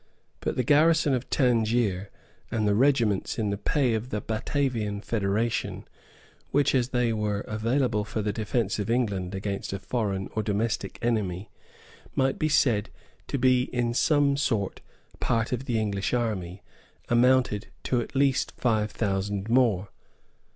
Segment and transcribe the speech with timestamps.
[0.39, 2.09] But the garrison of Tangier
[2.49, 5.87] and the regiments in the pay of the Batavian federation,
[6.49, 10.97] which, as they were available for the defence of England against a foreign or domestic
[11.03, 11.51] enemy,
[12.15, 12.89] might be said
[13.27, 14.81] to be in some sort
[15.19, 16.63] part of the English army,
[17.07, 19.89] amounted to at least five thousand more.